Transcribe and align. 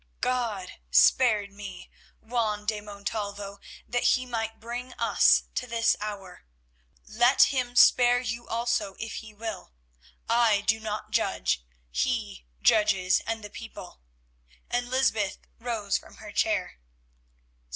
"God 0.21 0.79
spared 0.89 1.51
me, 1.51 1.91
Juan 2.21 2.65
de 2.65 2.81
Montalvo, 2.81 3.59
that 3.87 4.05
He 4.15 4.25
might 4.25 4.59
bring 4.59 4.93
us 4.93 5.43
to 5.53 5.67
this 5.67 5.95
hour; 6.01 6.43
let 7.05 7.43
Him 7.53 7.75
spare 7.75 8.19
you 8.19 8.47
also 8.47 8.95
if 8.97 9.17
He 9.17 9.31
will. 9.31 9.73
I 10.27 10.61
do 10.61 10.79
not 10.79 11.11
judge. 11.11 11.63
He 11.91 12.47
judges 12.63 13.21
and 13.27 13.43
the 13.43 13.51
people," 13.51 14.01
and 14.71 14.89
Lysbeth 14.89 15.37
rose 15.59 15.99
from 15.99 16.15
her 16.15 16.31
chair. 16.31 16.79